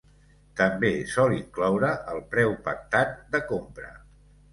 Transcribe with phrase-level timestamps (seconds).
[0.59, 3.93] També sol incloure el preu pactat de compra.